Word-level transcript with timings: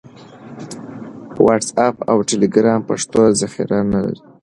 واټس 1.45 1.69
اپ 1.87 1.95
او 2.11 2.17
ټیلیګرام 2.29 2.79
پښتو 2.89 3.21
ذخیره 3.41 3.79
نه 3.91 3.99
لري. 4.03 4.21